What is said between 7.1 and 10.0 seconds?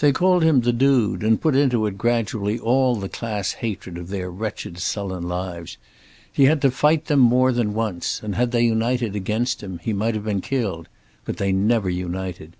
more than once, and had they united against him he